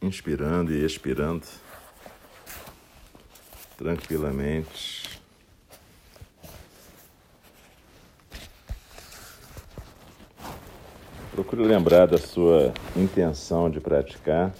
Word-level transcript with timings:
inspirando 0.00 0.72
e 0.72 0.84
expirando 0.84 1.46
tranquilamente. 3.76 5.20
Procure 11.32 11.62
lembrar 11.62 12.06
da 12.06 12.18
sua 12.18 12.72
intenção 12.96 13.70
de 13.70 13.80
praticar. 13.80 14.52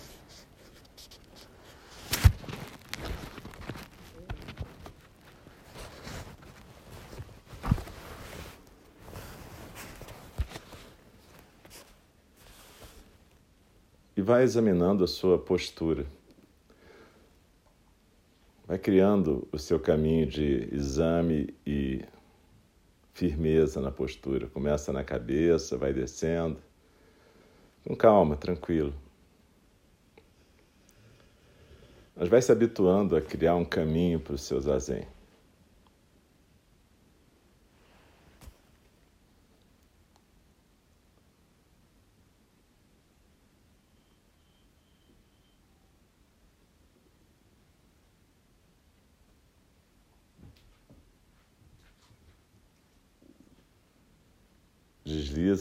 E 14.21 14.23
vai 14.23 14.43
examinando 14.43 15.03
a 15.03 15.07
sua 15.07 15.39
postura. 15.39 16.05
Vai 18.67 18.77
criando 18.77 19.49
o 19.51 19.59
seu 19.59 19.81
caminho 19.81 20.27
de 20.27 20.69
exame 20.71 21.55
e 21.67 22.05
firmeza 23.15 23.81
na 23.81 23.91
postura. 23.91 24.47
Começa 24.49 24.93
na 24.93 25.03
cabeça, 25.03 25.79
vai 25.79 25.95
descendo. 25.95 26.59
Com 27.83 27.97
calma, 27.97 28.37
tranquilo. 28.37 28.93
Mas 32.15 32.29
vai 32.29 32.43
se 32.43 32.53
habituando 32.53 33.17
a 33.17 33.23
criar 33.23 33.55
um 33.55 33.65
caminho 33.65 34.21
para 34.21 34.35
o 34.35 34.39
seu 34.39 34.61
zazen. 34.61 35.07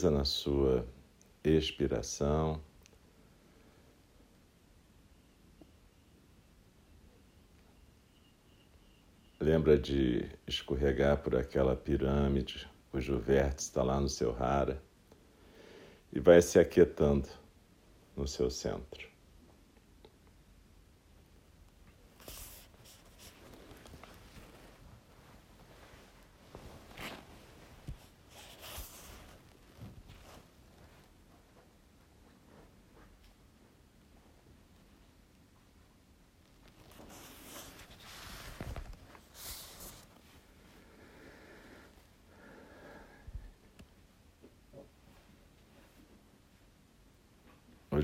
Desliza 0.00 0.10
na 0.10 0.24
sua 0.24 0.86
expiração. 1.44 2.58
Lembra 9.38 9.76
de 9.76 10.26
escorregar 10.46 11.18
por 11.22 11.36
aquela 11.36 11.76
pirâmide 11.76 12.66
cujo 12.90 13.18
vértice 13.18 13.68
está 13.68 13.82
lá 13.82 14.00
no 14.00 14.08
seu 14.08 14.32
rara 14.32 14.82
e 16.10 16.18
vai 16.18 16.40
se 16.40 16.58
aquietando 16.58 17.28
no 18.16 18.26
seu 18.26 18.50
centro. 18.50 19.06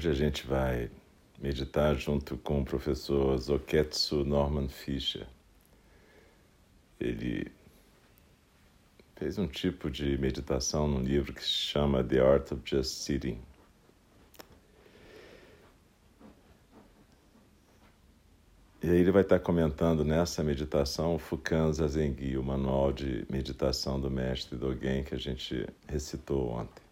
Hoje 0.07 0.23
a 0.23 0.25
gente 0.25 0.47
vai 0.47 0.89
meditar 1.37 1.97
junto 1.97 2.37
com 2.37 2.61
o 2.61 2.65
professor 2.65 3.37
Zoketsu 3.39 4.25
Norman 4.25 4.69
Fischer. 4.69 5.27
Ele 7.01 7.51
fez 9.17 9.37
um 9.37 9.49
tipo 9.49 9.91
de 9.91 10.17
meditação 10.17 10.87
num 10.87 11.03
livro 11.03 11.33
que 11.33 11.43
se 11.43 11.49
chama 11.49 12.05
The 12.05 12.21
Art 12.21 12.53
of 12.53 12.63
Just 12.65 13.03
Sitting. 13.03 13.37
E 18.85 18.89
aí 18.89 19.01
ele 19.01 19.11
vai 19.11 19.23
estar 19.23 19.41
comentando 19.41 20.05
nessa 20.05 20.45
meditação 20.45 21.17
o 21.17 21.19
Fukan 21.19 21.73
Zazengi, 21.73 22.39
o 22.39 22.45
manual 22.45 22.93
de 22.93 23.27
meditação 23.29 24.01
do 24.01 24.09
mestre 24.09 24.57
Dogen 24.57 25.03
que 25.03 25.17
a 25.17 25.19
gente 25.19 25.67
recitou 25.89 26.51
ontem. 26.51 26.85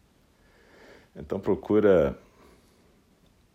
Então 1.15 1.39
procura 1.39 2.19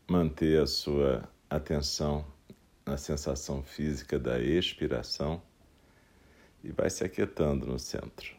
manter 0.10 0.60
a 0.62 0.66
sua 0.66 1.30
atenção 1.48 2.26
na 2.84 2.98
sensação 2.98 3.62
física 3.62 4.18
da 4.18 4.40
expiração 4.40 5.42
e 6.64 6.72
vai 6.72 6.90
se 6.90 7.04
aquietando 7.04 7.68
no 7.68 7.78
centro. 7.78 8.36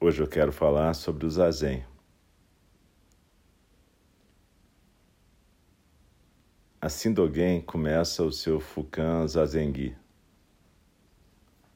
Hoje 0.00 0.22
eu 0.22 0.28
quero 0.28 0.50
falar 0.50 0.94
sobre 0.94 1.26
o 1.26 1.30
zazen. 1.30 1.84
Assim 6.80 7.12
Dogen 7.12 7.60
começa 7.60 8.22
o 8.22 8.32
seu 8.32 8.58
Fukan 8.58 9.26
Zazengi. 9.26 9.94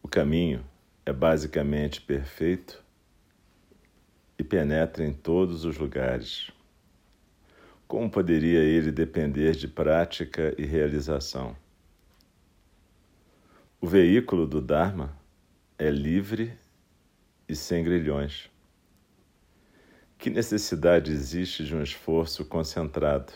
O 0.03 0.09
caminho 0.09 0.65
é 1.05 1.12
basicamente 1.12 2.00
perfeito 2.00 2.82
e 4.42 4.44
penetra 4.44 5.04
em 5.04 5.12
todos 5.12 5.64
os 5.64 5.78
lugares. 5.78 6.50
Como 7.86 8.10
poderia 8.10 8.58
ele 8.58 8.91
depender 8.91 9.53
de 9.53 9.69
prática 9.69 10.53
e 10.58 10.64
realização? 10.66 11.56
O 13.81 13.86
veículo 13.86 14.44
do 14.44 14.60
Dharma 14.60 15.16
é 15.78 15.88
livre 15.91 16.52
e 17.48 17.54
sem 17.54 17.84
grilhões. 17.84 18.50
Que 20.19 20.28
necessidade 20.28 21.12
existe 21.12 21.64
de 21.64 21.76
um 21.76 21.82
esforço 21.82 22.44
concentrado? 22.44 23.32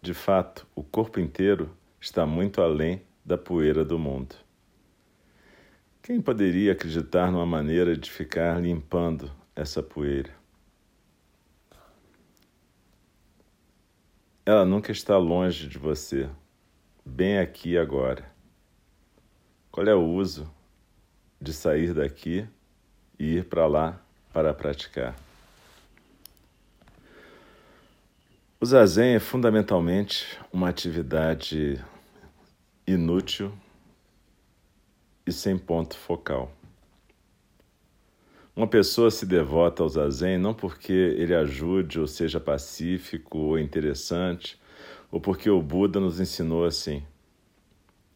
De 0.00 0.14
fato, 0.14 0.64
o 0.76 0.82
corpo 0.84 1.18
inteiro 1.18 1.76
está 2.00 2.24
muito 2.24 2.62
além 2.62 3.02
da 3.24 3.36
poeira 3.36 3.84
do 3.84 3.98
mundo. 3.98 4.36
Quem 6.02 6.20
poderia 6.20 6.72
acreditar 6.72 7.32
numa 7.32 7.46
maneira 7.46 7.96
de 7.96 8.10
ficar 8.10 8.60
limpando 8.60 9.41
essa 9.54 9.82
poeira. 9.82 10.34
Ela 14.44 14.64
nunca 14.64 14.90
está 14.90 15.16
longe 15.16 15.68
de 15.68 15.78
você, 15.78 16.28
bem 17.04 17.38
aqui 17.38 17.78
agora. 17.78 18.30
Qual 19.70 19.86
é 19.86 19.94
o 19.94 20.04
uso 20.04 20.52
de 21.40 21.52
sair 21.52 21.94
daqui 21.94 22.46
e 23.18 23.36
ir 23.36 23.44
para 23.44 23.66
lá 23.66 24.00
para 24.32 24.52
praticar? 24.52 25.16
O 28.60 28.66
zazen 28.66 29.14
é 29.14 29.18
fundamentalmente 29.18 30.38
uma 30.52 30.68
atividade 30.68 31.84
inútil 32.86 33.52
e 35.26 35.32
sem 35.32 35.58
ponto 35.58 35.96
focal. 35.96 36.52
Uma 38.54 38.66
pessoa 38.66 39.10
se 39.10 39.24
devota 39.24 39.82
ao 39.82 39.88
zazen 39.88 40.36
não 40.36 40.52
porque 40.52 40.92
ele 40.92 41.34
ajude 41.34 41.98
ou 41.98 42.06
seja 42.06 42.38
pacífico 42.38 43.38
ou 43.38 43.58
interessante, 43.58 44.60
ou 45.10 45.18
porque 45.18 45.48
o 45.48 45.62
Buda 45.62 45.98
nos 45.98 46.20
ensinou 46.20 46.66
assim. 46.66 47.02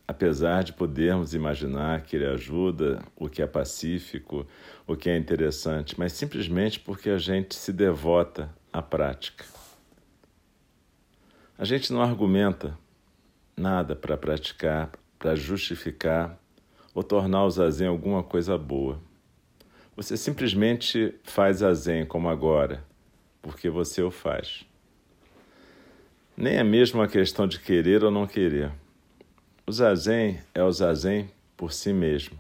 Apesar 0.07 0.63
de 0.63 0.75
podermos 0.75 1.33
imaginar 1.33 2.03
que 2.03 2.17
ele 2.17 2.27
ajuda, 2.27 3.03
o 3.17 3.31
que 3.31 3.41
é 3.41 3.47
pacífico, 3.47 4.47
o 4.87 4.95
que 4.95 5.09
é 5.09 5.17
interessante, 5.17 5.99
mas 5.99 6.13
simplesmente 6.13 6.79
porque 6.81 7.09
a 7.09 7.19
gente 7.19 7.55
se 7.55 7.73
devota 7.73 8.51
à 8.71 8.83
prática. 8.83 9.47
A 11.57 11.65
gente 11.65 11.91
não 11.91 12.03
argumenta 12.03 12.77
nada 13.57 13.97
para 13.97 14.19
praticar, 14.19 14.93
para 15.19 15.35
justificar 15.35 16.39
ou 16.95 17.03
tornar 17.03 17.45
o 17.47 17.51
zazen 17.51 17.89
alguma 17.89 18.23
coisa 18.23 18.59
boa. 18.59 19.01
Você 19.97 20.15
simplesmente 20.15 21.15
faz 21.23 21.63
a 21.63 21.73
zen 21.73 22.05
como 22.05 22.29
agora, 22.29 22.85
porque 23.41 23.71
você 23.71 24.03
o 24.03 24.11
faz. 24.11 24.67
Nem 26.37 26.57
é 26.57 26.63
mesmo 26.63 27.01
uma 27.01 27.09
questão 27.09 27.47
de 27.47 27.59
querer 27.59 28.05
ou 28.05 28.11
não 28.11 28.27
querer. 28.27 28.71
O 29.67 29.73
zazen 29.73 30.39
é 30.55 30.63
o 30.63 30.71
zazen 30.71 31.31
por 31.57 31.73
si 31.73 31.95
mesmo. 31.95 32.39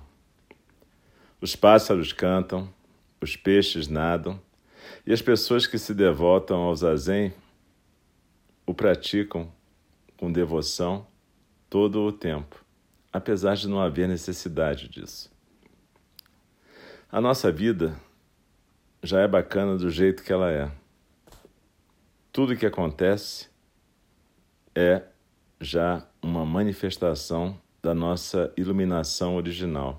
Os 1.40 1.56
pássaros 1.56 2.12
cantam, 2.12 2.68
os 3.22 3.36
peixes 3.36 3.88
nadam, 3.88 4.38
e 5.06 5.12
as 5.12 5.22
pessoas 5.22 5.66
que 5.66 5.78
se 5.78 5.94
devotam 5.94 6.58
ao 6.58 6.76
zazen 6.76 7.32
o 8.66 8.74
praticam 8.74 9.50
com 10.18 10.30
devoção 10.30 11.06
todo 11.70 12.02
o 12.02 12.12
tempo, 12.12 12.62
apesar 13.10 13.56
de 13.56 13.66
não 13.66 13.80
haver 13.80 14.06
necessidade 14.06 14.90
disso. 14.90 15.34
A 17.16 17.20
nossa 17.22 17.50
vida 17.50 17.98
já 19.02 19.20
é 19.20 19.26
bacana 19.26 19.78
do 19.78 19.88
jeito 19.88 20.22
que 20.22 20.30
ela 20.30 20.50
é. 20.52 20.70
Tudo 22.30 22.54
que 22.54 22.66
acontece 22.66 23.48
é 24.74 25.00
já 25.58 26.06
uma 26.20 26.44
manifestação 26.44 27.58
da 27.82 27.94
nossa 27.94 28.52
iluminação 28.54 29.34
original, 29.34 29.98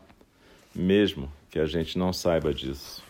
mesmo 0.75 1.27
que 1.49 1.57
a 1.57 1.65
gente 1.65 1.97
não 1.97 2.13
saiba 2.13 2.53
disso. 2.53 3.03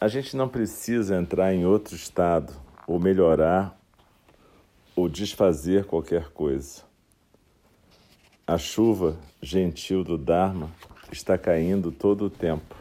A 0.00 0.08
gente 0.08 0.36
não 0.36 0.48
precisa 0.48 1.14
entrar 1.14 1.54
em 1.54 1.64
outro 1.64 1.94
estado 1.94 2.52
ou 2.84 2.98
melhorar 2.98 3.80
ou 4.96 5.08
desfazer 5.08 5.84
qualquer 5.84 6.30
coisa. 6.30 6.82
A 8.44 8.58
chuva 8.58 9.16
gentil 9.40 10.02
do 10.02 10.18
Dharma 10.18 10.68
está 11.14 11.38
caindo 11.38 11.92
todo 11.92 12.26
o 12.26 12.30
tempo, 12.30 12.74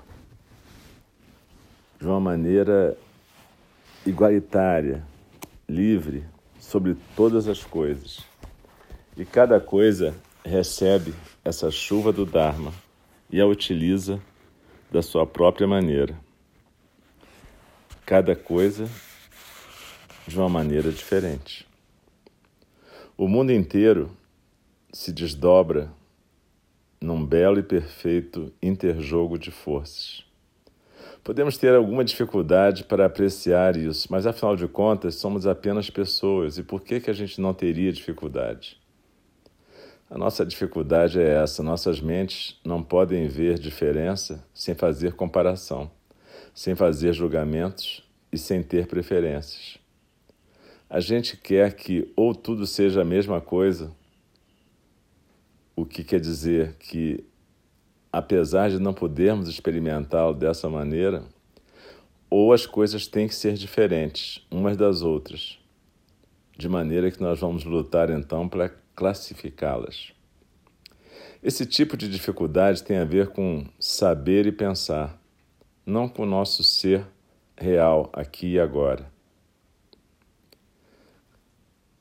de 2.00 2.08
uma 2.08 2.20
maneira 2.20 2.98
igualitária, 4.06 5.04
livre 5.70 6.26
sobre 6.60 6.98
todas 7.16 7.48
as 7.48 7.64
coisas. 7.64 8.22
E 9.16 9.24
cada 9.24 9.60
coisa 9.60 10.16
recebe 10.44 11.14
essa 11.46 11.70
chuva 11.70 12.12
do 12.12 12.26
Dharma 12.26 12.74
e 13.30 13.40
a 13.40 13.46
utiliza 13.46 14.20
da 14.92 15.02
sua 15.02 15.26
própria 15.26 15.68
maneira. 15.68 16.20
Cada 18.06 18.36
coisa 18.36 18.90
de 20.28 20.38
uma 20.38 20.50
maneira 20.50 20.92
diferente. 20.92 21.68
O 23.16 23.28
mundo 23.28 23.52
inteiro 23.52 24.12
se 24.92 25.12
desdobra 25.12 25.92
num 27.04 27.26
belo 27.26 27.60
e 27.60 27.64
perfeito 27.64 28.54
interjogo 28.62 29.38
de 29.38 29.52
forças. 29.52 30.24
Podemos 31.22 31.58
ter 31.58 31.76
alguma 31.76 32.04
dificuldade 32.04 32.86
para 32.86 33.06
apreciar 33.06 33.76
isso, 33.76 34.08
mas 34.10 34.26
afinal 34.26 34.56
de 34.56 34.70
contas 34.70 35.16
somos 35.16 35.46
apenas 35.46 35.90
pessoas 35.90 36.58
e 36.58 36.64
por 36.64 36.82
que, 36.82 37.02
que 37.02 37.10
a 37.10 37.14
gente 37.14 37.42
não 37.42 37.54
teria 37.54 37.92
dificuldade? 37.92 38.82
A 40.10 40.18
nossa 40.18 40.46
dificuldade 40.46 41.20
é 41.20 41.44
essa: 41.44 41.62
nossas 41.62 42.00
mentes 42.00 42.58
não 42.64 42.82
podem 42.82 43.28
ver 43.28 43.60
diferença 43.60 44.42
sem 44.54 44.74
fazer 44.74 45.14
comparação, 45.14 45.92
sem 46.54 46.74
fazer 46.74 47.12
julgamentos 47.12 48.02
e 48.32 48.38
sem 48.38 48.64
ter 48.64 48.88
preferências. 48.88 49.78
A 50.90 51.02
gente 51.02 51.36
quer 51.36 51.74
que 51.74 52.14
ou 52.16 52.34
tudo 52.34 52.66
seja 52.66 53.02
a 53.02 53.06
mesma 53.06 53.42
coisa 53.42 53.92
o 55.76 55.86
que 55.86 56.04
quer 56.04 56.20
dizer 56.20 56.76
que, 56.78 57.24
apesar 58.12 58.70
de 58.70 58.80
não 58.80 58.94
podermos 58.94 59.48
experimentá-lo 59.48 60.34
dessa 60.34 60.70
maneira, 60.70 61.24
ou 62.30 62.54
as 62.54 62.66
coisas 62.66 63.08
têm 63.08 63.28
que 63.28 63.36
ser 63.36 63.54
diferentes 63.54 64.46
umas 64.50 64.76
das 64.76 65.02
outras, 65.02 65.60
de 66.58 66.68
maneira 66.70 67.12
que 67.12 67.22
nós 67.22 67.40
vamos 67.40 67.64
lutar 67.64 68.10
então 68.10 68.48
para 68.48 68.70
classificá-las. 68.96 70.14
Esse 71.42 71.66
tipo 71.66 71.98
de 71.98 72.08
dificuldade 72.08 72.84
tem 72.84 72.98
a 72.98 73.06
ver 73.06 73.30
com 73.30 73.66
saber 73.80 74.46
e 74.46 74.52
pensar, 74.52 75.20
não 75.86 76.08
com 76.08 76.24
o 76.24 76.26
nosso 76.26 76.64
ser 76.64 77.06
real 77.58 78.10
aqui 78.14 78.54
e 78.54 78.60
agora. 78.60 79.12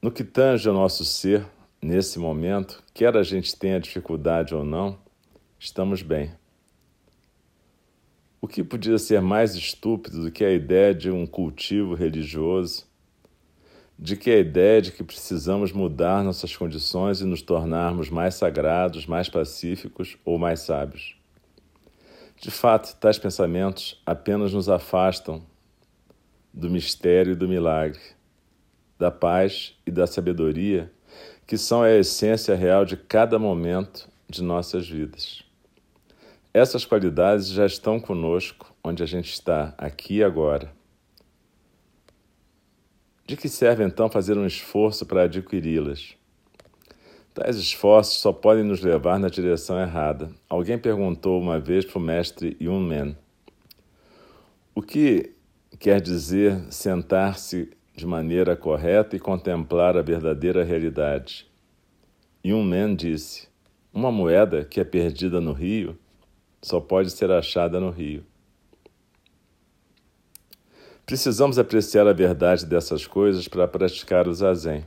No 0.01 0.11
que 0.11 0.25
tange 0.25 0.69
ao 0.69 0.75
nosso 0.75 1.05
ser, 1.05 1.45
nesse 1.83 2.17
momento, 2.19 2.83
quer 2.95 3.17
a 3.17 3.25
gente 3.25 3.57
tenha 3.57 3.81
dificuldade 3.81 4.55
ou 4.55 4.65
não, 4.65 4.97
estamos 5.59 6.01
bem. 6.01 6.31
O 8.41 8.47
que 8.47 8.63
podia 8.63 8.99
ser 8.99 9.21
mais 9.21 9.57
estúpido 9.57 10.23
do 10.23 10.31
que 10.31 10.45
a 10.45 10.53
ideia 10.53 10.95
de 10.95 11.11
um 11.11 11.27
cultivo 11.27 11.95
religioso, 11.95 12.87
de 13.99 14.17
que 14.17 14.31
a 14.31 14.39
ideia 14.39 14.81
de 14.81 14.93
que 14.93 15.03
precisamos 15.03 15.73
mudar 15.73 16.23
nossas 16.23 16.57
condições 16.57 17.21
e 17.21 17.25
nos 17.25 17.43
tornarmos 17.43 18.09
mais 18.09 18.35
sagrados, 18.35 19.07
mais 19.07 19.29
pacíficos 19.29 20.17
ou 20.25 20.39
mais 20.39 20.61
sábios? 20.61 21.17
De 22.41 22.51
fato, 22.51 22.97
tais 22.99 23.19
pensamentos 23.19 24.01
apenas 24.05 24.53
nos 24.53 24.69
afastam 24.69 25.45
do 26.53 26.69
mistério 26.69 27.33
e 27.33 27.37
do 27.37 27.49
milagre, 27.49 28.01
da 28.99 29.11
paz 29.11 29.77
e 29.87 29.91
da 29.91 30.07
sabedoria 30.07 30.91
que 31.53 31.59
são 31.59 31.83
a 31.83 31.93
essência 31.93 32.55
real 32.55 32.83
de 32.83 32.97
cada 32.97 33.39
momento 33.39 34.09
de 34.27 34.43
nossas 34.43 34.89
vidas. 34.89 35.45
Essas 36.55 36.87
qualidades 36.87 37.49
já 37.49 37.67
estão 37.67 38.01
conosco 38.01 38.75
onde 38.83 39.03
a 39.03 39.07
gente 39.07 39.31
está, 39.31 39.75
aqui 39.77 40.15
e 40.15 40.25
agora. 40.25 40.73
De 43.27 43.37
que 43.37 43.51
serve 43.51 43.85
então 43.85 44.09
fazer 44.09 44.39
um 44.39 44.47
esforço 44.47 45.05
para 45.05 45.25
adquiri-las? 45.25 46.15
Tais 47.35 47.57
esforços 47.57 48.17
só 48.23 48.33
podem 48.33 48.65
nos 48.65 48.81
levar 48.81 49.19
na 49.19 49.29
direção 49.29 49.79
errada. 49.79 50.31
Alguém 50.49 50.79
perguntou 50.79 51.39
uma 51.39 51.61
vez 51.61 51.85
para 51.85 51.99
o 51.99 52.01
mestre 52.01 52.57
Yunmen: 52.59 53.15
O 54.75 54.81
que 54.81 55.35
quer 55.79 56.01
dizer 56.01 56.73
sentar-se 56.73 57.77
de 57.95 58.07
maneira 58.07 58.57
correta 58.57 59.17
e 59.17 59.21
contemplar 59.21 59.97
a 59.97 60.03
verdadeira 60.03 60.65
realidade. 60.65 61.47
E 62.43 62.53
um 62.53 62.63
man 62.63 62.95
disse: 62.95 63.49
Uma 63.93 64.11
moeda 64.11 64.65
que 64.65 64.81
é 64.81 64.85
perdida 64.85 65.41
no 65.41 65.53
rio 65.53 65.99
só 66.61 66.81
pode 66.81 67.11
ser 67.11 67.31
achada 67.31 67.79
no 67.79 67.91
rio. 67.91 68.25
Precisamos 71.05 71.59
apreciar 71.59 72.07
a 72.07 72.13
verdade 72.13 72.65
dessas 72.65 73.07
coisas 73.07 73.49
para 73.49 73.69
praticar 73.69 74.29
o 74.29 74.33
zazen. 74.33 74.85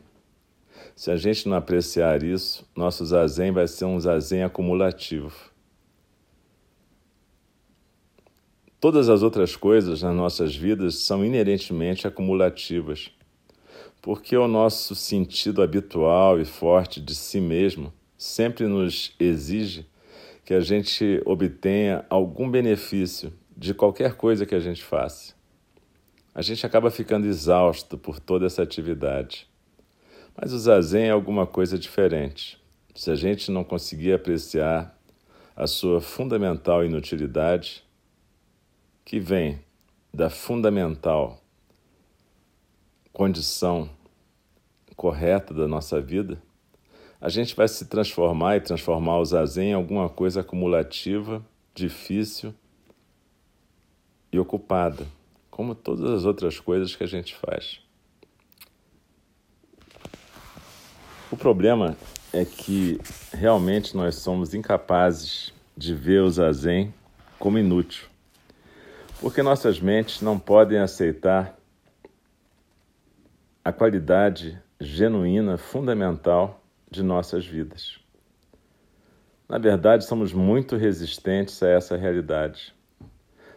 Se 0.96 1.12
a 1.12 1.18
gente 1.18 1.48
não 1.48 1.58
apreciar 1.58 2.24
isso, 2.24 2.66
nosso 2.76 3.06
zazen 3.06 3.52
vai 3.52 3.68
ser 3.68 3.86
um 3.86 4.00
zazen 4.00 4.44
acumulativo. 4.44 5.55
Todas 8.86 9.10
as 9.10 9.24
outras 9.24 9.56
coisas 9.56 10.04
nas 10.04 10.16
nossas 10.16 10.56
vidas 10.56 10.98
são 10.98 11.26
inerentemente 11.26 12.06
acumulativas, 12.06 13.10
porque 14.00 14.38
o 14.38 14.48
nosso 14.48 14.94
sentido 14.94 15.64
habitual 15.64 16.40
e 16.40 16.46
forte 16.46 17.02
de 17.02 17.16
si 17.16 17.42
mesmo 17.42 17.92
sempre 18.16 18.68
nos 18.68 19.12
exige 19.20 19.88
que 20.46 20.54
a 20.54 20.60
gente 20.60 21.20
obtenha 21.26 22.06
algum 22.12 22.48
benefício 22.48 23.34
de 23.58 23.74
qualquer 23.74 24.14
coisa 24.14 24.46
que 24.46 24.54
a 24.54 24.60
gente 24.60 24.84
faça. 24.84 25.34
A 26.36 26.44
gente 26.44 26.64
acaba 26.64 26.92
ficando 26.92 27.26
exausto 27.26 27.98
por 27.98 28.20
toda 28.20 28.46
essa 28.46 28.62
atividade. 28.62 29.48
Mas 30.40 30.54
o 30.54 30.60
zazen 30.60 31.06
é 31.06 31.10
alguma 31.10 31.48
coisa 31.48 31.76
diferente. 31.76 32.62
Se 32.94 33.10
a 33.10 33.16
gente 33.16 33.50
não 33.50 33.64
conseguir 33.64 34.14
apreciar 34.14 34.96
a 35.56 35.66
sua 35.66 36.00
fundamental 36.00 36.86
inutilidade, 36.86 37.84
que 39.06 39.20
vem 39.20 39.60
da 40.12 40.32
fundamental 40.32 41.40
condição 43.14 43.88
correta 44.96 45.54
da 45.54 45.68
nossa 45.68 46.02
vida, 46.02 46.42
a 47.22 47.30
gente 47.30 47.56
vai 47.56 47.68
se 47.68 47.86
transformar 47.86 48.58
e 48.58 48.62
transformar 48.62 49.20
o 49.20 49.26
zazen 49.26 49.70
em 49.70 49.74
alguma 49.74 50.10
coisa 50.10 50.42
acumulativa, 50.42 51.46
difícil 51.74 52.54
e 54.32 54.40
ocupada, 54.40 55.06
como 55.52 55.76
todas 55.76 56.10
as 56.10 56.26
outras 56.26 56.60
coisas 56.60 56.96
que 56.96 57.04
a 57.04 57.08
gente 57.08 57.36
faz. 57.36 57.80
O 61.32 61.38
problema 61.38 61.96
é 62.34 62.44
que 62.44 63.00
realmente 63.32 63.96
nós 63.96 64.16
somos 64.16 64.54
incapazes 64.54 65.54
de 65.78 65.94
ver 65.94 66.22
o 66.22 66.30
zazen 66.30 66.94
como 67.38 67.60
inútil 67.60 68.15
porque 69.20 69.42
nossas 69.42 69.80
mentes 69.80 70.22
não 70.22 70.38
podem 70.38 70.80
aceitar 70.80 71.58
a 73.64 73.72
qualidade 73.72 74.62
genuína, 74.80 75.58
fundamental 75.58 76.64
de 76.92 77.02
nossas 77.02 77.46
vidas. 77.46 78.00
Na 79.48 79.58
verdade, 79.58 80.06
somos 80.06 80.34
muito 80.34 80.76
resistentes 80.76 81.62
a 81.64 81.70
essa 81.70 81.96
realidade. 81.96 82.76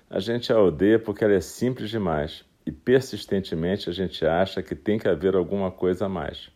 A 0.09 0.21
gente 0.21 0.53
a 0.53 0.61
odeia 0.61 0.99
porque 0.99 1.25
ela 1.25 1.35
é 1.35 1.41
simples 1.41 1.91
demais 1.91 2.45
e 2.65 2.73
persistentemente 2.73 3.91
a 3.91 3.93
gente 3.93 4.25
acha 4.25 4.63
que 4.63 4.75
tem 4.75 4.99
que 4.99 5.09
haver 5.09 5.35
alguma 5.35 5.71
coisa 5.71 6.07
a 6.07 6.09
mais. 6.09 6.51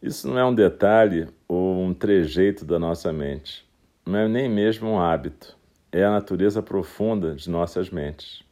Isso 0.00 0.28
não 0.28 0.38
é 0.38 0.44
um 0.44 0.54
detalhe 0.54 1.28
ou 1.48 1.80
um 1.80 1.94
trejeito 1.94 2.64
da 2.64 2.78
nossa 2.78 3.12
mente, 3.12 3.68
não 4.04 4.18
é 4.18 4.28
nem 4.28 4.48
mesmo 4.48 4.90
um 4.90 5.00
hábito 5.00 5.56
é 5.92 6.02
a 6.02 6.10
natureza 6.10 6.62
profunda 6.62 7.34
de 7.34 7.50
nossas 7.50 7.90
mentes. 7.90 8.42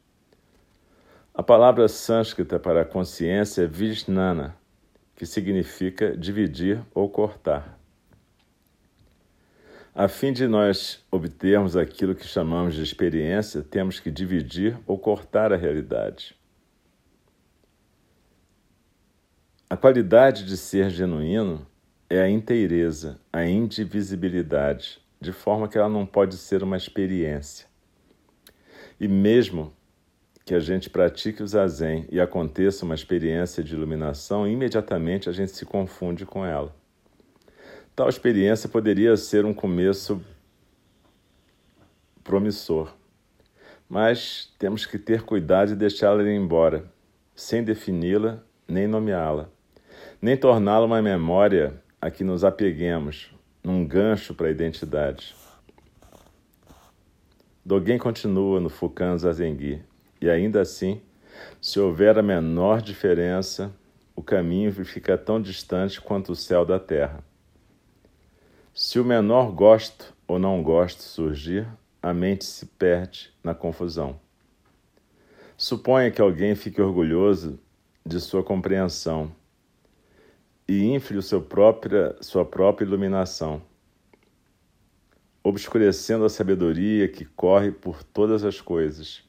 A 1.33 1.43
palavra 1.43 1.89
sânscrita 1.89 2.59
para 2.59 2.85
consciência 2.85 3.63
é 3.63 3.67
Vijnana, 3.67 4.55
que 5.17 5.25
significa 5.25 6.15
dividir 6.17 6.85
ou 6.95 7.09
cortar. 7.09 7.81
A 9.95 10.07
fim 10.07 10.33
de 10.33 10.47
nós 10.47 11.05
obtermos 11.11 11.77
aquilo 11.77 12.15
que 12.15 12.27
chamamos 12.27 12.75
de 12.75 12.83
experiência, 12.83 13.63
temos 13.63 13.99
que 13.99 14.11
dividir 14.11 14.79
ou 14.87 14.99
cortar 14.99 15.53
a 15.53 15.57
realidade. 15.57 16.37
A 19.69 19.77
qualidade 19.77 20.45
de 20.45 20.57
ser 20.57 20.91
genuíno 20.91 21.67
é 22.09 22.21
a 22.21 22.29
inteireza, 22.29 23.21
a 23.33 23.47
indivisibilidade, 23.47 25.01
de 25.21 25.33
forma 25.33 25.69
que 25.69 25.77
ela 25.77 25.89
não 25.89 26.07
pode 26.07 26.37
ser 26.37 26.63
uma 26.63 26.77
experiência. 26.77 27.67
E 28.99 29.07
mesmo 29.07 29.73
que 30.45 30.55
a 30.55 30.61
gente 30.61 30.89
pratique 30.89 31.43
o 31.43 31.47
zazen 31.47 32.07
e 32.11 32.21
aconteça 32.21 32.85
uma 32.85 32.95
experiência 32.95 33.63
de 33.63 33.75
iluminação, 33.75 34.49
imediatamente 34.49 35.29
a 35.29 35.33
gente 35.33 35.53
se 35.53 35.65
confunde 35.65 36.25
com 36.25 36.45
ela. 36.45 36.75
Tal 37.95 38.09
experiência 38.09 38.69
poderia 38.69 39.17
ser 39.17 39.45
um 39.45 39.53
começo 39.53 40.25
promissor, 42.25 42.95
mas 43.89 44.53
temos 44.59 44.87
que 44.87 44.99
ter 44.99 45.23
cuidado 45.23 45.69
de 45.69 45.77
deixá-la 45.77 46.23
ir 46.23 46.35
embora, 46.35 46.85
sem 47.35 47.63
defini-la 47.63 48.43
nem 48.67 48.87
nomeá-la, 48.87 49.49
nem 50.23 50.37
torná-la 50.37 50.87
uma 50.87 51.03
memória 51.03 51.83
a 52.01 52.11
que 52.11 52.25
nos 52.25 52.45
apeguemos, 52.45 53.35
num 53.63 53.85
gancho 53.87 54.35
para 54.35 54.49
a 54.49 54.51
identidade. 54.51 55.35
Dogen 57.65 57.99
continua 57.99 58.59
no 58.59 58.71
Fukan 58.71 59.17
Zazengi, 59.19 59.83
e 60.21 60.29
ainda 60.31 60.61
assim, 60.61 61.01
se 61.61 61.79
houver 61.79 62.19
a 62.19 62.23
menor 62.23 62.83
diferença, 62.83 63.73
o 64.17 64.23
caminho 64.23 64.73
fica 64.85 65.17
tão 65.17 65.41
distante 65.41 66.01
quanto 66.01 66.33
o 66.33 66.37
céu 66.37 66.65
da 66.65 66.79
terra. 66.79 67.23
Se 68.75 68.99
o 68.99 69.05
menor 69.05 69.51
gosto 69.53 70.15
ou 70.27 70.39
não 70.39 70.63
gosto 70.63 71.03
surgir, 71.03 71.67
a 72.03 72.15
mente 72.15 72.45
se 72.45 72.67
perde 72.67 73.33
na 73.45 73.55
confusão. 73.55 74.19
Suponha 75.57 76.11
que 76.11 76.23
alguém 76.23 76.55
fique 76.55 76.81
orgulhoso 76.81 77.59
de 78.05 78.19
sua 78.19 78.43
compreensão 78.43 79.31
e 80.71 80.85
infle 80.85 81.21
seu 81.21 81.43
própria, 81.43 82.17
sua 82.21 82.45
própria 82.45 82.87
iluminação, 82.87 83.61
obscurecendo 85.43 86.25
a 86.25 86.29
sabedoria 86.29 87.09
que 87.09 87.25
corre 87.25 87.73
por 87.73 88.05
todas 88.05 88.45
as 88.45 88.61
coisas, 88.61 89.25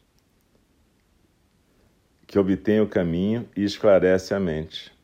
que 2.27 2.38
obtém 2.38 2.79
o 2.79 2.88
caminho 2.88 3.50
e 3.57 3.63
esclarece 3.63 4.36
a 4.36 4.39
mente. 4.39 4.95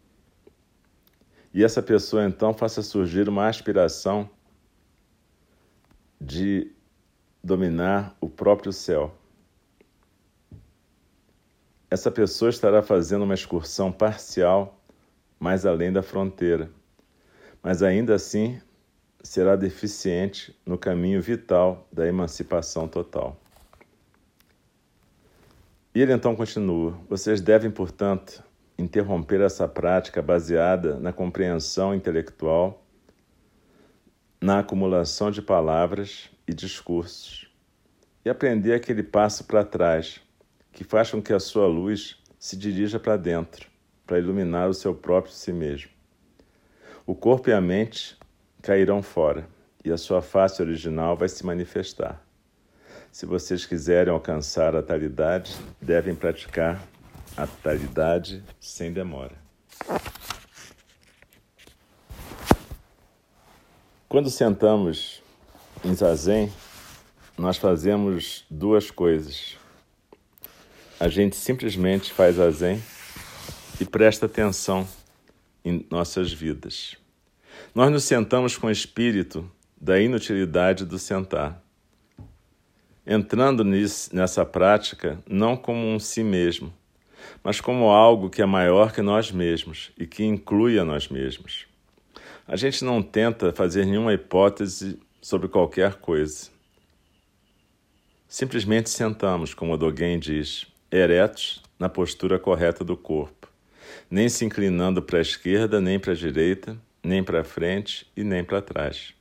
E 1.52 1.64
essa 1.64 1.82
pessoa 1.82 2.24
então 2.24 2.54
faça 2.54 2.84
surgir 2.84 3.28
uma 3.28 3.48
aspiração 3.48 4.30
de 6.22 6.72
dominar 7.44 8.16
o 8.22 8.30
próprio 8.30 8.72
céu. 8.72 9.12
Essa 11.90 12.12
pessoa 12.12 12.50
estará 12.50 12.84
fazendo 12.84 13.24
uma 13.24 13.34
excursão 13.34 13.92
parcial 13.92 14.77
mais 15.40 15.66
além 15.66 15.92
da 15.92 16.02
fronteira, 16.02 16.70
mas 17.62 17.84
ainda 17.84 18.16
assim 18.16 18.60
será 19.22 19.56
deficiente 19.56 20.58
no 20.66 20.78
caminho 20.78 21.22
vital 21.22 21.88
da 21.92 22.08
emancipação 22.08 22.88
total. 22.88 23.40
E 25.94 26.02
ele 26.02 26.14
então 26.14 26.36
continua: 26.36 26.98
Vocês 27.10 27.42
devem, 27.42 27.72
portanto, 27.72 28.44
interromper 28.78 29.42
essa 29.42 29.68
prática 29.68 30.22
baseada 30.22 31.00
na 31.00 31.12
compreensão 31.12 31.96
intelectual 31.96 32.84
na 34.40 34.60
acumulação 34.60 35.32
de 35.32 35.42
palavras 35.42 36.30
e 36.48 36.54
discursos 36.54 37.50
e 38.24 38.30
aprender 38.30 38.74
aquele 38.74 39.02
passo 39.02 39.46
para 39.46 39.64
trás 39.64 40.22
que 40.72 40.84
faz 40.84 41.10
com 41.10 41.22
que 41.22 41.34
a 41.34 41.40
sua 41.40 41.66
luz 41.66 42.22
se 42.38 42.56
dirija 42.56 43.00
para 43.00 43.18
dentro, 43.18 43.68
para 44.08 44.18
iluminar 44.18 44.70
o 44.70 44.74
seu 44.74 44.96
próprio 44.96 45.34
si 45.34 45.52
mesmo. 45.52 45.92
O 47.06 47.14
corpo 47.14 47.50
e 47.50 47.54
a 47.54 47.60
mente 47.60 48.18
cairão 48.62 49.04
fora 49.04 49.48
e 49.84 49.92
a 49.92 49.98
sua 49.98 50.22
face 50.22 50.62
original 50.62 51.16
vai 51.16 51.28
se 51.28 51.46
manifestar. 51.46 52.26
Se 53.12 53.26
vocês 53.26 53.66
quiserem 53.66 54.12
alcançar 54.12 54.76
a 54.76 54.82
talidade, 54.82 55.56
devem 55.82 56.16
praticar 56.16 56.82
a 57.36 57.46
talidade 57.46 58.44
sem 58.60 58.92
demora. 58.92 59.36
Quando 64.08 64.30
sentamos 64.30 65.22
em 65.84 65.94
zazen, 65.94 66.52
nós 67.38 67.58
fazemos 67.58 68.46
duas 68.50 68.90
coisas. 68.90 69.58
A 71.00 71.08
gente 71.08 71.36
simplesmente 71.36 72.12
faz 72.12 72.38
zazen 72.38 72.82
e 73.80 73.86
presta 73.86 74.26
atenção 74.26 74.88
em 75.64 75.86
nossas 75.90 76.32
vidas. 76.32 76.96
Nós 77.74 77.92
nos 77.92 78.04
sentamos 78.04 78.58
com 78.58 78.68
o 78.68 78.72
espírito 78.72 79.50
da 79.80 80.00
inutilidade 80.00 80.86
do 80.86 80.98
sentar, 80.98 81.62
entrando 83.06 83.64
nessa 83.64 84.46
prática 84.46 85.20
não 85.30 85.56
como 85.56 85.88
um 85.88 86.00
si 86.00 86.24
mesmo, 86.24 86.74
mas 87.44 87.62
como 87.62 87.90
algo 87.90 88.30
que 88.30 88.42
é 88.42 88.46
maior 88.46 88.92
que 88.92 89.02
nós 89.02 89.32
mesmos 89.32 89.92
e 89.98 90.06
que 90.06 90.24
inclui 90.24 90.80
a 90.80 90.86
nós 90.86 91.08
mesmos. 91.08 91.66
A 92.48 92.56
gente 92.56 92.84
não 92.84 93.02
tenta 93.02 93.52
fazer 93.52 93.86
nenhuma 93.86 94.14
hipótese 94.14 95.00
sobre 95.22 95.48
qualquer 95.48 95.96
coisa. 95.96 96.50
Simplesmente 98.28 98.90
sentamos, 98.90 99.54
como 99.54 99.78
Dogen 99.78 100.20
diz, 100.20 100.68
eretos 100.92 101.62
na 101.80 101.90
postura 101.90 102.40
correta 102.40 102.84
do 102.84 102.98
corpo, 102.98 103.47
nem 104.10 104.30
se 104.30 104.46
inclinando 104.46 105.02
para 105.02 105.20
a 105.20 105.22
esquerda, 105.22 105.82
nem 105.82 106.00
para 106.00 106.14
a 106.14 106.16
direita, 106.16 106.78
nem 107.04 107.24
para 107.24 107.44
frente 107.44 108.08
e 108.16 108.24
nem 108.24 108.44
para 108.44 108.62
trás. 108.62 109.14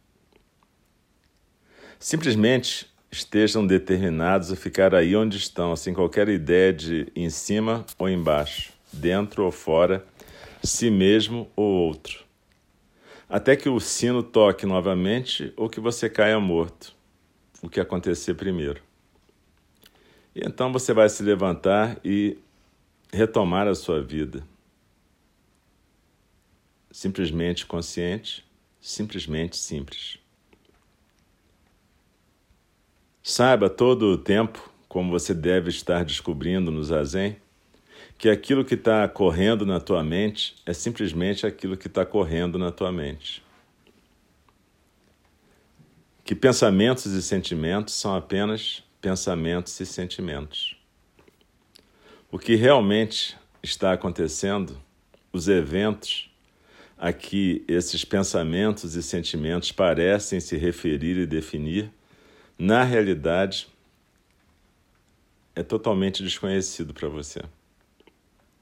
Simplesmente 1.99 2.87
estejam 3.11 3.66
determinados 3.66 4.52
a 4.52 4.56
ficar 4.56 4.94
aí 4.94 5.16
onde 5.16 5.37
estão, 5.37 5.75
sem 5.75 5.94
qualquer 5.94 6.28
ideia 6.28 6.73
de 6.73 7.11
em 7.14 7.30
cima 7.30 7.85
ou 7.99 8.08
embaixo, 8.08 8.73
dentro 8.92 9.44
ou 9.44 9.50
fora, 9.50 10.04
si 10.62 10.90
mesmo 10.90 11.50
ou 11.56 11.66
outro 11.66 12.26
até 13.28 13.56
que 13.56 13.68
o 13.68 13.80
sino 13.80 14.23
toque 14.23 14.64
novamente 14.66 15.52
ou 15.56 15.68
que 15.68 15.80
você 15.80 16.08
caia 16.08 16.38
morto, 16.38 16.94
o 17.62 17.68
que 17.68 17.80
acontecer 17.80 18.35
primeiro. 18.35 18.80
E 20.35 20.46
então 20.46 20.73
você 20.73 20.92
vai 20.92 21.08
se 21.08 21.23
levantar 21.23 21.99
e 22.04 22.38
retomar 23.12 23.66
a 23.66 23.75
sua 23.75 24.00
vida. 24.00 24.46
Simplesmente 26.96 27.66
consciente, 27.66 28.42
simplesmente 28.80 29.54
simples. 29.54 30.18
Saiba 33.22 33.68
todo 33.68 34.06
o 34.06 34.16
tempo, 34.16 34.72
como 34.88 35.10
você 35.10 35.34
deve 35.34 35.68
estar 35.68 36.06
descobrindo 36.06 36.70
no 36.70 36.82
Zazen, 36.82 37.36
que 38.16 38.30
aquilo 38.30 38.64
que 38.64 38.72
está 38.72 39.06
correndo 39.06 39.66
na 39.66 39.78
tua 39.78 40.02
mente 40.02 40.56
é 40.64 40.72
simplesmente 40.72 41.46
aquilo 41.46 41.76
que 41.76 41.86
está 41.86 42.06
correndo 42.06 42.58
na 42.58 42.72
tua 42.72 42.90
mente. 42.90 43.44
Que 46.24 46.34
pensamentos 46.34 47.12
e 47.12 47.20
sentimentos 47.20 47.92
são 47.92 48.16
apenas 48.16 48.82
pensamentos 49.02 49.78
e 49.80 49.84
sentimentos. 49.84 50.78
O 52.32 52.38
que 52.38 52.54
realmente 52.54 53.36
está 53.62 53.92
acontecendo, 53.92 54.80
os 55.30 55.46
eventos 55.46 56.34
a 56.96 57.12
que 57.12 57.64
esses 57.68 58.04
pensamentos 58.04 58.94
e 58.94 59.02
sentimentos 59.02 59.70
parecem 59.70 60.40
se 60.40 60.56
referir 60.56 61.16
e 61.18 61.26
definir, 61.26 61.90
na 62.58 62.82
realidade, 62.82 63.68
é 65.54 65.62
totalmente 65.62 66.22
desconhecido 66.22 66.94
para 66.94 67.08
você. 67.08 67.42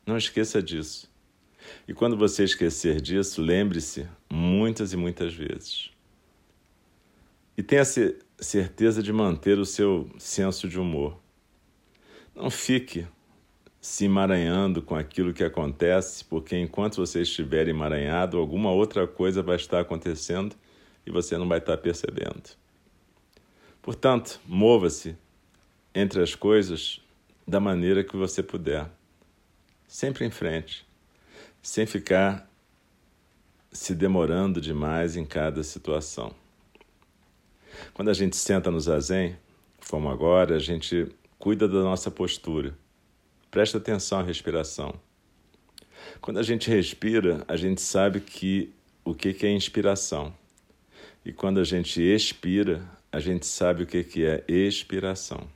Não 0.06 0.16
esqueça 0.16 0.62
disso. 0.62 1.10
E 1.88 1.94
quando 1.94 2.16
você 2.16 2.44
esquecer 2.44 3.00
disso, 3.00 3.40
lembre-se 3.40 4.06
muitas 4.30 4.92
e 4.92 4.96
muitas 4.96 5.32
vezes. 5.32 5.90
E 7.56 7.62
tenha 7.62 7.84
certeza 7.84 9.02
de 9.02 9.12
manter 9.12 9.58
o 9.58 9.64
seu 9.64 10.10
senso 10.18 10.68
de 10.68 10.78
humor. 10.78 11.18
Não 12.34 12.50
fique 12.50 13.06
se 13.84 14.06
emaranhando 14.06 14.80
com 14.80 14.94
aquilo 14.94 15.34
que 15.34 15.44
acontece, 15.44 16.24
porque 16.24 16.56
enquanto 16.56 16.96
você 16.96 17.20
estiver 17.20 17.68
emaranhado, 17.68 18.38
alguma 18.38 18.70
outra 18.70 19.06
coisa 19.06 19.42
vai 19.42 19.56
estar 19.56 19.80
acontecendo 19.80 20.56
e 21.04 21.10
você 21.10 21.36
não 21.36 21.46
vai 21.46 21.58
estar 21.58 21.76
percebendo. 21.76 22.56
Portanto, 23.82 24.40
mova-se 24.46 25.14
entre 25.94 26.22
as 26.22 26.34
coisas 26.34 26.98
da 27.46 27.60
maneira 27.60 28.02
que 28.02 28.16
você 28.16 28.42
puder 28.42 28.90
sempre 29.86 30.24
em 30.24 30.30
frente, 30.30 30.86
sem 31.60 31.84
ficar 31.84 32.50
se 33.70 33.94
demorando 33.94 34.62
demais 34.62 35.14
em 35.14 35.26
cada 35.26 35.62
situação. 35.62 36.34
Quando 37.92 38.08
a 38.08 38.14
gente 38.14 38.34
senta 38.34 38.70
no 38.70 38.80
zazen, 38.80 39.36
como 39.90 40.08
agora, 40.08 40.56
a 40.56 40.58
gente 40.58 41.06
cuida 41.38 41.68
da 41.68 41.82
nossa 41.82 42.10
postura. 42.10 42.74
Presta 43.54 43.78
atenção 43.78 44.18
à 44.18 44.22
respiração. 44.24 44.92
Quando 46.20 46.40
a 46.40 46.42
gente 46.42 46.68
respira, 46.68 47.44
a 47.46 47.54
gente 47.54 47.80
sabe 47.80 48.18
que 48.18 48.72
o 49.04 49.14
que 49.14 49.46
é 49.46 49.48
inspiração. 49.48 50.34
E 51.24 51.32
quando 51.32 51.60
a 51.60 51.64
gente 51.64 52.02
expira, 52.02 52.82
a 53.12 53.20
gente 53.20 53.46
sabe 53.46 53.84
o 53.84 53.86
que 53.86 54.26
é 54.26 54.42
expiração. 54.48 55.46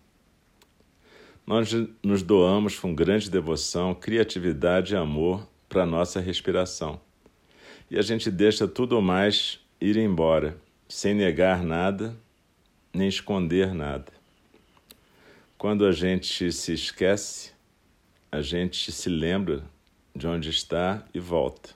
Nós 1.45 1.73
nos 2.00 2.23
doamos 2.23 2.78
com 2.78 2.95
grande 2.95 3.28
devoção, 3.28 3.93
criatividade 3.97 4.95
e 4.95 4.97
amor 4.97 5.45
para 5.69 5.83
a 5.83 5.87
nossa 5.87 6.21
respiração. 6.21 7.00
E 7.90 7.99
a 7.99 8.02
gente 8.02 8.31
deixa 8.31 8.69
tudo 8.69 9.02
mais 9.02 9.59
ir 9.81 9.97
embora, 9.97 10.57
sem 10.88 11.14
negar 11.14 11.64
nada, 11.64 12.17
nem 12.95 13.09
esconder 13.09 13.75
nada. 13.75 14.12
Quando 15.59 15.85
a 15.85 15.90
gente 15.90 16.52
se 16.52 16.73
esquece, 16.73 17.58
a 18.30 18.42
gente 18.42 18.92
se 18.92 19.08
lembra 19.08 19.62
de 20.14 20.26
onde 20.26 20.50
está 20.50 21.02
e 21.14 21.20
volta. 21.20 21.70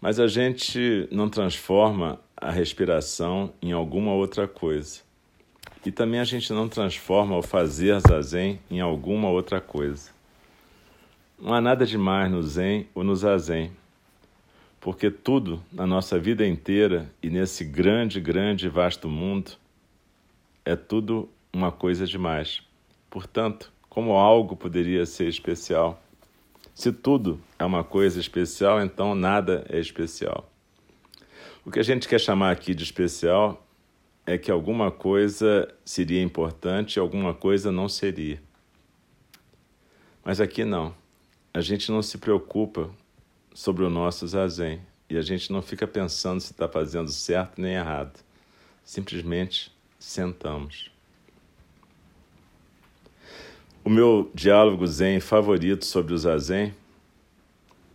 Mas 0.00 0.20
a 0.20 0.28
gente 0.28 1.08
não 1.10 1.28
transforma 1.28 2.20
a 2.36 2.50
respiração 2.50 3.52
em 3.60 3.72
alguma 3.72 4.12
outra 4.12 4.46
coisa. 4.46 5.00
E 5.84 5.90
também 5.90 6.20
a 6.20 6.24
gente 6.24 6.52
não 6.52 6.68
transforma 6.68 7.36
o 7.36 7.42
fazer 7.42 7.98
zazen 8.00 8.60
em 8.70 8.80
alguma 8.80 9.28
outra 9.28 9.60
coisa. 9.60 10.10
Não 11.40 11.54
há 11.54 11.60
nada 11.60 11.86
demais 11.86 12.30
no 12.30 12.42
zen 12.42 12.86
ou 12.94 13.02
no 13.02 13.14
zazen, 13.14 13.72
porque 14.80 15.10
tudo 15.10 15.62
na 15.72 15.86
nossa 15.86 16.18
vida 16.18 16.46
inteira 16.46 17.10
e 17.22 17.30
nesse 17.30 17.64
grande, 17.64 18.20
grande 18.20 18.66
e 18.66 18.68
vasto 18.68 19.08
mundo 19.08 19.52
é 20.64 20.76
tudo 20.76 21.28
uma 21.52 21.72
coisa 21.72 22.06
demais. 22.06 22.62
Portanto, 23.08 23.72
como 23.88 24.12
algo 24.12 24.56
poderia 24.56 25.04
ser 25.06 25.28
especial? 25.28 26.02
Se 26.74 26.92
tudo 26.92 27.40
é 27.58 27.64
uma 27.64 27.82
coisa 27.82 28.20
especial, 28.20 28.80
então 28.80 29.14
nada 29.14 29.66
é 29.68 29.78
especial. 29.80 30.48
O 31.64 31.70
que 31.70 31.80
a 31.80 31.82
gente 31.82 32.06
quer 32.06 32.20
chamar 32.20 32.52
aqui 32.52 32.74
de 32.74 32.84
especial 32.84 33.66
é 34.24 34.38
que 34.38 34.50
alguma 34.50 34.90
coisa 34.90 35.68
seria 35.84 36.22
importante 36.22 36.96
e 36.96 37.00
alguma 37.00 37.34
coisa 37.34 37.72
não 37.72 37.88
seria. 37.88 38.40
Mas 40.24 40.40
aqui 40.40 40.64
não. 40.64 40.94
A 41.52 41.60
gente 41.60 41.90
não 41.90 42.02
se 42.02 42.18
preocupa 42.18 42.90
sobre 43.54 43.82
o 43.84 43.90
nosso 43.90 44.26
zazen 44.26 44.80
e 45.10 45.16
a 45.16 45.22
gente 45.22 45.50
não 45.50 45.62
fica 45.62 45.86
pensando 45.86 46.40
se 46.40 46.52
está 46.52 46.68
fazendo 46.68 47.10
certo 47.10 47.60
nem 47.60 47.74
errado. 47.74 48.22
Simplesmente 48.84 49.74
sentamos. 49.98 50.90
O 53.88 53.90
meu 53.90 54.30
diálogo 54.34 54.86
zen 54.86 55.18
favorito 55.18 55.86
sobre 55.86 56.12
o 56.12 56.18
zazen 56.18 56.74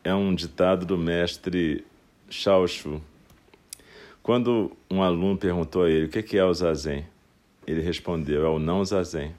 é 0.03 0.11
um 0.11 0.33
ditado 0.33 0.87
do 0.87 0.97
mestre 0.97 1.85
Shaoshu. 2.27 2.99
Quando 4.23 4.71
um 4.89 5.03
aluno 5.03 5.37
perguntou 5.37 5.83
a 5.83 5.89
ele 5.91 6.07
o 6.07 6.09
que 6.09 6.35
é 6.35 6.43
o 6.43 6.51
zazen, 6.51 7.05
ele 7.67 7.79
respondeu: 7.79 8.43
é 8.43 8.49
o 8.49 8.57
não 8.57 8.83
zazen. 8.83 9.35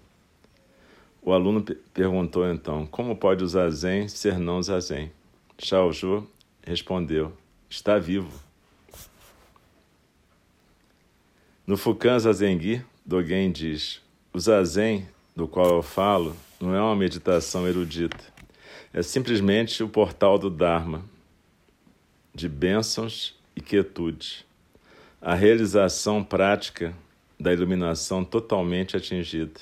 O 1.20 1.32
aluno 1.32 1.60
perguntou 1.92 2.48
então: 2.48 2.86
como 2.86 3.16
pode 3.16 3.42
o 3.42 3.48
zazen 3.48 4.06
ser 4.06 4.38
não 4.38 4.62
zazen? 4.62 5.10
Shaoshu 5.58 6.24
respondeu: 6.64 7.32
está 7.68 7.98
vivo. 7.98 8.30
No 11.66 11.76
Fukan 11.76 12.20
Zazengi, 12.20 12.80
Dogen 13.04 13.50
diz: 13.50 14.00
o 14.32 14.38
zazen 14.38 15.08
do 15.34 15.48
qual 15.48 15.66
eu 15.74 15.82
falo 15.82 16.43
não 16.60 16.74
é 16.74 16.80
uma 16.80 16.96
meditação 16.96 17.66
erudita, 17.66 18.24
é 18.92 19.02
simplesmente 19.02 19.82
o 19.82 19.88
portal 19.88 20.38
do 20.38 20.48
Dharma, 20.48 21.04
de 22.34 22.48
bênçãos 22.48 23.34
e 23.56 23.60
quietude, 23.60 24.46
a 25.20 25.34
realização 25.34 26.22
prática 26.22 26.94
da 27.38 27.52
iluminação 27.52 28.24
totalmente 28.24 28.96
atingida. 28.96 29.60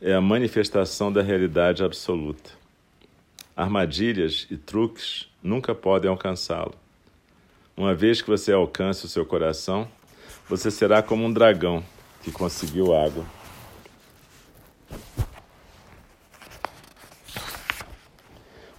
É 0.00 0.14
a 0.14 0.20
manifestação 0.20 1.12
da 1.12 1.22
realidade 1.22 1.84
absoluta. 1.84 2.50
Armadilhas 3.54 4.46
e 4.50 4.56
truques 4.56 5.28
nunca 5.42 5.74
podem 5.74 6.10
alcançá-lo. 6.10 6.74
Uma 7.76 7.94
vez 7.94 8.22
que 8.22 8.28
você 8.28 8.52
alcance 8.52 9.04
o 9.04 9.08
seu 9.08 9.24
coração, 9.26 9.86
você 10.48 10.70
será 10.70 11.02
como 11.02 11.24
um 11.24 11.32
dragão 11.32 11.84
que 12.22 12.32
conseguiu 12.32 12.94
água. 12.94 13.24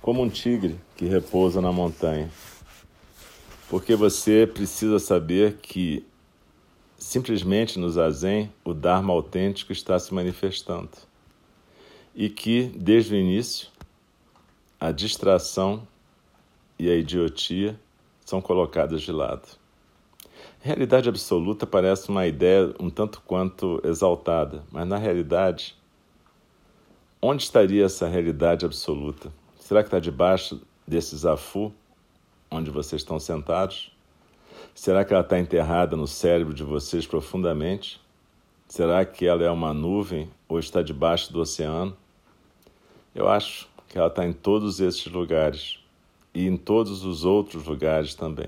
Como 0.08 0.24
um 0.24 0.30
tigre 0.30 0.80
que 0.96 1.04
repousa 1.04 1.60
na 1.60 1.70
montanha. 1.70 2.32
Porque 3.70 3.94
você 3.94 4.48
precisa 4.48 5.00
saber 5.00 5.58
que 5.58 6.08
simplesmente 6.98 7.78
no 7.78 7.90
zazen 7.90 8.50
o 8.64 8.74
Dharma 8.74 9.12
autêntico 9.12 9.74
está 9.74 10.00
se 10.00 10.14
manifestando. 10.14 10.92
E 12.16 12.30
que, 12.30 12.72
desde 12.74 13.16
o 13.16 13.18
início, 13.18 13.68
a 14.80 14.94
distração 14.94 15.86
e 16.80 16.90
a 16.90 16.96
idiotia 16.96 17.78
são 18.26 18.40
colocadas 18.40 19.02
de 19.02 19.12
lado. 19.12 19.46
Realidade 20.62 21.10
absoluta 21.10 21.68
parece 21.68 22.08
uma 22.08 22.26
ideia 22.26 22.74
um 22.80 22.90
tanto 22.90 23.22
quanto 23.28 23.82
exaltada, 23.84 24.64
mas 24.72 24.88
na 24.88 24.96
realidade, 24.96 25.76
onde 27.22 27.44
estaria 27.44 27.84
essa 27.84 28.08
realidade 28.08 28.66
absoluta? 28.66 29.34
Será 29.68 29.84
que 29.84 29.88
está 29.88 30.00
debaixo 30.00 30.62
desse 30.88 31.14
zafu 31.18 31.74
onde 32.50 32.72
vocês 32.72 33.02
estão 33.02 33.20
sentados? 33.20 33.92
Será 34.74 35.04
que 35.04 35.14
ela 35.14 35.24
está 35.24 35.38
enterrada 35.38 35.94
no 35.98 36.08
cérebro 36.08 36.54
de 36.54 36.64
vocês 36.64 37.06
profundamente? 37.06 38.00
Será 38.66 39.04
que 39.04 39.26
ela 39.26 39.44
é 39.44 39.52
uma 39.52 39.74
nuvem 39.74 40.32
ou 40.48 40.58
está 40.58 40.82
debaixo 40.82 41.34
do 41.34 41.42
oceano? 41.42 41.98
Eu 43.14 43.28
acho 43.28 43.68
que 43.90 43.98
ela 43.98 44.08
está 44.08 44.26
em 44.26 44.32
todos 44.32 44.80
esses 44.80 45.06
lugares 45.08 45.84
e 46.34 46.48
em 46.48 46.56
todos 46.56 47.04
os 47.04 47.26
outros 47.26 47.66
lugares 47.66 48.16
também. 48.16 48.48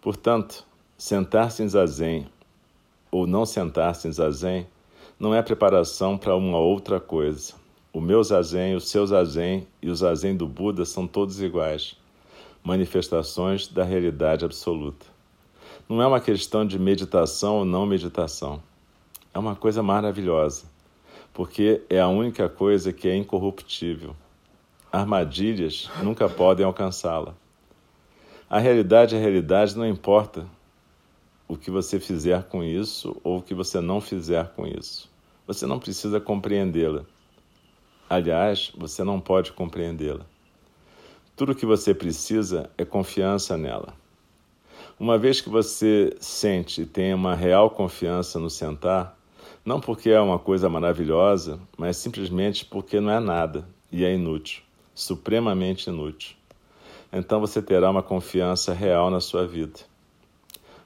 Portanto, 0.00 0.64
sentar-se 0.96 1.64
em 1.64 1.68
zazen 1.68 2.28
ou 3.10 3.26
não 3.26 3.44
sentar-se 3.44 4.06
em 4.06 4.12
zazen 4.12 4.68
não 5.18 5.34
é 5.34 5.42
preparação 5.42 6.16
para 6.16 6.36
uma 6.36 6.58
outra 6.58 7.00
coisa. 7.00 7.63
O 7.94 8.00
meu 8.00 8.24
zazen, 8.24 8.74
o 8.74 8.80
seu 8.80 9.06
zazen 9.06 9.68
e 9.80 9.88
o 9.88 9.94
zazen 9.94 10.36
do 10.36 10.48
Buda 10.48 10.84
são 10.84 11.06
todos 11.06 11.40
iguais, 11.40 11.96
manifestações 12.60 13.68
da 13.68 13.84
realidade 13.84 14.44
absoluta. 14.44 15.06
Não 15.88 16.02
é 16.02 16.06
uma 16.08 16.18
questão 16.18 16.66
de 16.66 16.76
meditação 16.76 17.58
ou 17.58 17.64
não 17.64 17.86
meditação. 17.86 18.60
É 19.32 19.38
uma 19.38 19.54
coisa 19.54 19.80
maravilhosa, 19.80 20.64
porque 21.32 21.82
é 21.88 22.00
a 22.00 22.08
única 22.08 22.48
coisa 22.48 22.92
que 22.92 23.08
é 23.08 23.14
incorruptível. 23.14 24.16
Armadilhas 24.90 25.88
nunca 26.02 26.28
podem 26.28 26.66
alcançá-la. 26.66 27.32
A 28.50 28.58
realidade 28.58 29.14
é 29.14 29.20
realidade, 29.20 29.78
não 29.78 29.86
importa 29.86 30.44
o 31.46 31.56
que 31.56 31.70
você 31.70 32.00
fizer 32.00 32.42
com 32.42 32.64
isso 32.64 33.16
ou 33.22 33.38
o 33.38 33.42
que 33.42 33.54
você 33.54 33.80
não 33.80 34.00
fizer 34.00 34.48
com 34.48 34.66
isso. 34.66 35.08
Você 35.46 35.64
não 35.64 35.78
precisa 35.78 36.18
compreendê-la. 36.18 37.04
Aliás, 38.08 38.70
você 38.76 39.02
não 39.02 39.20
pode 39.20 39.52
compreendê-la. 39.52 40.26
Tudo 41.36 41.52
o 41.52 41.54
que 41.54 41.66
você 41.66 41.92
precisa 41.92 42.70
é 42.78 42.84
confiança 42.84 43.56
nela. 43.56 43.94
Uma 45.00 45.18
vez 45.18 45.40
que 45.40 45.48
você 45.48 46.16
sente 46.20 46.82
e 46.82 46.86
tem 46.86 47.12
uma 47.12 47.34
real 47.34 47.70
confiança 47.70 48.38
no 48.38 48.48
sentar, 48.48 49.18
não 49.64 49.80
porque 49.80 50.10
é 50.10 50.20
uma 50.20 50.38
coisa 50.38 50.68
maravilhosa, 50.68 51.58
mas 51.76 51.96
simplesmente 51.96 52.64
porque 52.64 53.00
não 53.00 53.10
é 53.10 53.18
nada 53.18 53.66
e 53.90 54.04
é 54.04 54.14
inútil, 54.14 54.62
supremamente 54.94 55.88
inútil. 55.88 56.36
Então 57.12 57.40
você 57.40 57.62
terá 57.62 57.90
uma 57.90 58.02
confiança 58.02 58.72
real 58.72 59.10
na 59.10 59.20
sua 59.20 59.46
vida. 59.46 59.80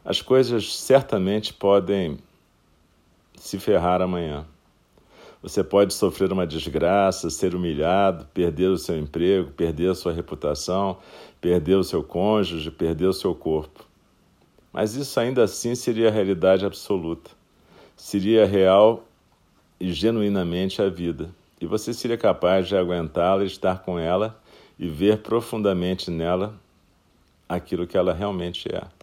As 0.05 0.23
coisas 0.23 0.75
certamente 0.75 1.53
podem 1.53 2.19
se 3.35 3.59
ferrar 3.59 4.01
amanhã. 4.01 4.47
Você 5.41 5.63
pode 5.63 5.95
sofrer 5.95 6.33
uma 6.33 6.47
desgraça, 6.47 7.31
ser 7.31 7.55
humilhado, 7.55 8.27
perder 8.35 8.71
o 8.71 8.79
seu 8.79 8.99
emprego, 8.99 9.53
perder 9.53 9.91
a 9.91 9.95
sua 9.95 10.13
reputação, 10.13 10.99
perder 11.41 11.77
o 11.77 11.85
seu 11.85 12.03
cônjuge, 12.03 12.71
perder 12.71 13.07
o 13.07 13.13
seu 13.13 13.35
corpo. 13.35 13.87
Mas 14.73 14.97
isso 14.97 15.19
ainda 15.21 15.45
assim 15.45 15.75
seria 15.75 16.09
a 16.09 16.13
realidade 16.13 16.67
absoluta. 16.67 17.31
Seria 17.97 18.47
real 18.47 19.05
e 19.81 19.93
genuinamente 19.93 20.83
a 20.83 20.89
vida. 20.89 21.31
E 21.61 21.67
você 21.67 21.95
seria 21.95 22.19
capaz 22.19 22.67
de 22.67 22.77
aguentá-la, 22.77 23.45
estar 23.45 23.81
com 23.81 23.99
ela 23.99 24.41
e 24.79 24.89
ver 24.89 25.19
profundamente 25.19 26.11
nela 26.11 26.55
aquilo 27.49 27.87
que 27.87 27.97
ela 27.97 28.13
realmente 28.13 28.69
é. 28.73 28.98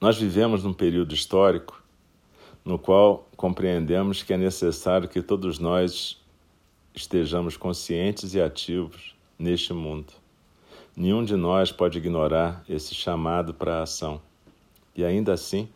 Nós 0.00 0.16
vivemos 0.16 0.64
num 0.64 0.72
período 0.72 1.14
histórico 1.14 1.82
no 2.64 2.78
qual 2.78 3.28
compreendemos 3.36 4.22
que 4.22 4.32
é 4.32 4.36
necessário 4.38 5.06
que 5.06 5.20
todos 5.20 5.58
nós 5.58 6.18
estejamos 6.94 7.54
conscientes 7.54 8.32
e 8.32 8.40
ativos 8.40 9.14
neste 9.38 9.74
mundo. 9.74 10.10
Nenhum 10.96 11.22
de 11.22 11.36
nós 11.36 11.70
pode 11.70 11.98
ignorar 11.98 12.64
esse 12.66 12.94
chamado 12.94 13.52
para 13.52 13.76
a 13.76 13.82
ação. 13.82 14.22
E 14.96 15.04
ainda 15.04 15.34
assim, 15.34 15.68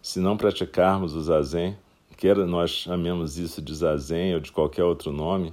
se 0.00 0.20
não 0.20 0.36
praticarmos 0.36 1.14
o 1.14 1.20
zazen, 1.20 1.76
quer 2.16 2.36
nós 2.36 2.70
chamemos 2.70 3.36
isso 3.36 3.60
de 3.60 3.74
zazen 3.74 4.34
ou 4.34 4.40
de 4.40 4.52
qualquer 4.52 4.84
outro 4.84 5.10
nome, 5.10 5.52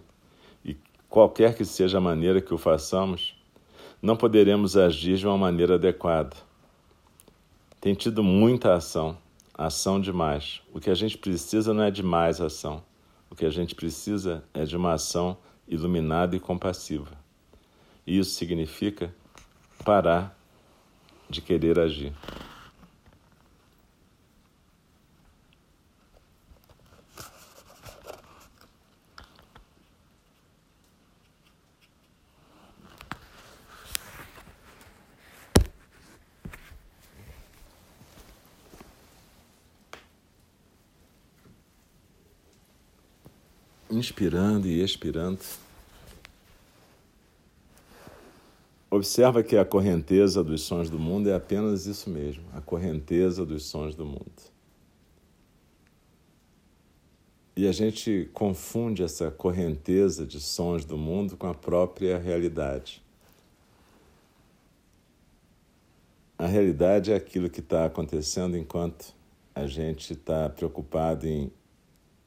e 0.64 0.78
qualquer 1.10 1.56
que 1.56 1.66
seja 1.66 1.98
a 1.98 2.02
maneira 2.02 2.42
que 2.42 2.54
o 2.54 2.60
façamos, 2.60 3.36
não 4.00 4.16
poderemos 4.16 4.78
agir 4.78 5.18
de 5.18 5.26
uma 5.26 5.38
maneira 5.38 5.76
adequada. 5.76 6.49
Tem 7.82 7.94
tido 7.94 8.22
muita 8.22 8.74
ação, 8.74 9.18
ação 9.54 10.02
demais. 10.02 10.62
O 10.74 10.82
que 10.82 10.90
a 10.90 10.94
gente 10.94 11.18
precisa 11.18 11.74
não 11.74 11.84
é 11.84 11.90
de 11.90 12.04
mais 12.04 12.42
ação. 12.42 12.84
O 13.30 13.36
que 13.36 13.46
a 13.46 13.50
gente 13.50 13.74
precisa 13.74 14.44
é 14.54 14.66
de 14.66 14.76
uma 14.76 14.94
ação 14.94 15.38
iluminada 15.66 16.36
e 16.36 16.42
compassiva. 16.42 17.18
E 18.06 18.20
isso 18.20 18.32
significa 18.32 19.16
parar 19.86 20.38
de 21.30 21.42
querer 21.42 21.80
agir. 21.80 22.14
Inspirando 44.00 44.68
e 44.68 44.82
expirando. 44.82 45.40
Observa 48.90 49.44
que 49.44 49.56
a 49.56 49.64
correnteza 49.64 50.44
dos 50.44 50.64
sons 50.64 50.90
do 50.90 50.98
mundo 50.98 51.30
é 51.30 51.36
apenas 51.36 51.86
isso 51.86 52.10
mesmo, 52.10 52.44
a 52.54 52.62
correnteza 52.62 53.46
dos 53.46 53.66
sons 53.66 53.94
do 53.94 54.06
mundo. 54.06 54.50
E 57.56 57.68
a 57.68 57.72
gente 57.72 58.30
confunde 58.34 59.04
essa 59.04 59.30
correnteza 59.30 60.26
de 60.26 60.40
sons 60.40 60.86
do 60.86 60.98
mundo 60.98 61.38
com 61.38 61.46
a 61.46 61.54
própria 61.54 62.18
realidade. 62.18 63.04
A 66.38 66.48
realidade 66.48 67.12
é 67.12 67.16
aquilo 67.16 67.50
que 67.50 67.60
está 67.60 67.86
acontecendo 67.86 68.58
enquanto 68.58 69.14
a 69.54 69.68
gente 69.68 70.14
está 70.14 70.50
preocupado 70.50 71.28
em 71.28 71.52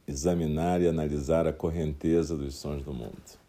examinar 0.06 0.80
e 0.80 0.88
analisar 0.88 1.46
a 1.46 1.52
correnteza 1.52 2.36
dos 2.36 2.54
sons 2.56 2.82
do 2.82 2.92
mundo. 2.92 3.40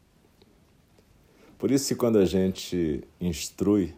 Por 1.58 1.72
isso 1.72 1.88
que 1.88 1.96
quando 1.96 2.18
a 2.18 2.26
gente 2.26 3.04
instrui 3.20 3.96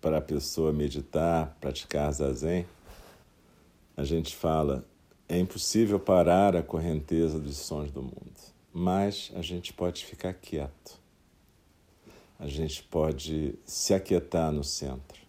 para 0.00 0.18
a 0.18 0.20
pessoa 0.20 0.72
meditar, 0.72 1.56
praticar 1.60 2.12
zazen, 2.12 2.66
a 3.96 4.04
gente 4.04 4.34
fala, 4.34 4.84
é 5.28 5.38
impossível 5.38 5.98
parar 5.98 6.56
a 6.56 6.62
correnteza 6.62 7.38
dos 7.38 7.56
sons 7.56 7.90
do 7.90 8.02
mundo, 8.02 8.34
mas 8.72 9.30
a 9.34 9.42
gente 9.42 9.72
pode 9.72 10.04
ficar 10.04 10.34
quieto. 10.34 10.98
A 12.38 12.46
gente 12.46 12.82
pode 12.84 13.58
se 13.64 13.92
aquietar 13.92 14.52
no 14.52 14.62
centro. 14.62 15.20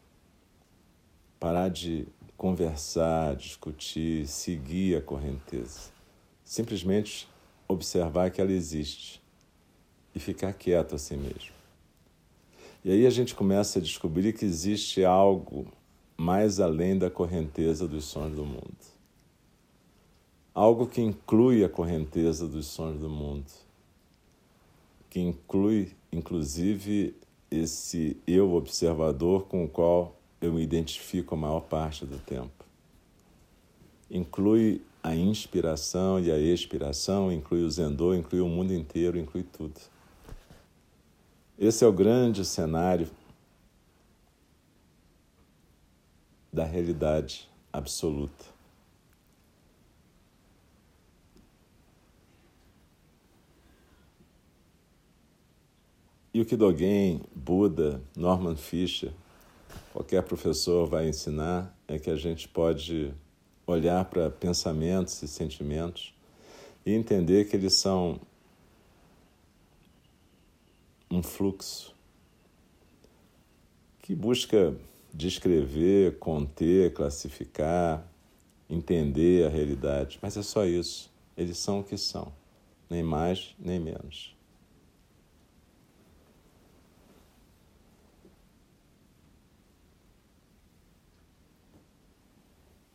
Parar 1.39 1.69
de 1.69 2.07
conversar, 2.39 3.35
discutir, 3.35 4.25
seguir 4.25 4.95
a 4.95 5.01
correnteza. 5.01 5.91
Simplesmente 6.41 7.27
observar 7.67 8.31
que 8.31 8.39
ela 8.39 8.53
existe 8.53 9.21
e 10.15 10.19
ficar 10.19 10.53
quieto 10.53 10.95
assim 10.95 11.17
mesmo. 11.17 11.51
E 12.83 12.91
aí 12.91 13.05
a 13.05 13.09
gente 13.09 13.35
começa 13.35 13.77
a 13.77 13.81
descobrir 13.81 14.31
que 14.31 14.45
existe 14.45 15.03
algo 15.03 15.67
mais 16.17 16.61
além 16.61 16.97
da 16.97 17.11
correnteza 17.11 17.85
dos 17.85 18.05
sons 18.05 18.33
do 18.33 18.45
mundo. 18.45 18.77
Algo 20.55 20.87
que 20.87 21.01
inclui 21.01 21.63
a 21.65 21.69
correnteza 21.69 22.47
dos 22.47 22.67
sons 22.67 23.01
do 23.01 23.09
mundo, 23.09 23.51
que 25.09 25.19
inclui 25.19 25.91
inclusive 26.11 27.13
esse 27.51 28.15
eu 28.25 28.53
observador 28.53 29.45
com 29.47 29.65
o 29.65 29.69
qual 29.69 30.18
eu 30.41 30.53
me 30.53 30.61
identifico 30.61 31.35
a 31.35 31.37
maior 31.37 31.61
parte 31.61 32.05
do 32.05 32.17
tempo. 32.17 32.65
Inclui 34.09 34.81
a 35.03 35.15
inspiração 35.15 36.19
e 36.19 36.31
a 36.31 36.37
expiração, 36.37 37.31
inclui 37.31 37.63
o 37.63 37.69
Zendô, 37.69 38.13
inclui 38.13 38.41
o 38.41 38.47
mundo 38.47 38.73
inteiro, 38.73 39.17
inclui 39.17 39.43
tudo. 39.43 39.79
Esse 41.57 41.83
é 41.83 41.87
o 41.87 41.93
grande 41.93 42.45
cenário 42.45 43.09
da 46.51 46.63
realidade 46.63 47.47
absoluta. 47.71 48.45
E 56.33 56.41
o 56.41 56.45
que 56.45 56.55
Dogen, 56.55 57.21
Buda, 57.35 58.01
Norman 58.15 58.55
Fischer, 58.55 59.11
qualquer 59.99 60.23
professor 60.23 60.87
vai 60.87 61.09
ensinar 61.09 61.77
é 61.85 61.99
que 61.99 62.09
a 62.09 62.15
gente 62.15 62.47
pode 62.47 63.13
olhar 63.67 64.05
para 64.05 64.29
pensamentos 64.29 65.21
e 65.21 65.27
sentimentos 65.27 66.15
e 66.85 66.93
entender 66.93 67.49
que 67.49 67.57
eles 67.57 67.73
são 67.73 68.17
um 71.11 71.21
fluxo 71.21 71.93
que 74.01 74.15
busca 74.15 74.73
descrever, 75.13 76.17
conter, 76.17 76.93
classificar, 76.93 78.07
entender 78.69 79.45
a 79.45 79.49
realidade, 79.49 80.17
mas 80.21 80.37
é 80.37 80.41
só 80.41 80.65
isso. 80.65 81.11
Eles 81.35 81.57
são 81.57 81.81
o 81.81 81.83
que 81.83 81.97
são, 81.97 82.31
nem 82.89 83.03
mais 83.03 83.53
nem 83.59 83.81
menos. 83.81 84.33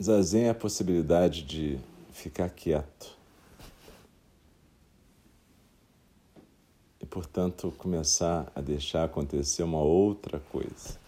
Zazen 0.05 0.45
é 0.45 0.51
a 0.51 0.55
possibilidade 0.55 1.43
de 1.43 1.79
ficar 2.13 2.51
quieto. 2.51 3.17
E, 7.01 7.07
portanto, 7.07 7.73
começar 7.79 8.53
a 8.55 8.61
deixar 8.61 9.05
acontecer 9.05 9.63
uma 9.63 9.81
outra 9.81 10.39
coisa. 10.53 10.99